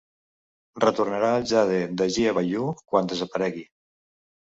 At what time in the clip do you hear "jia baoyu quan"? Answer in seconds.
2.15-3.11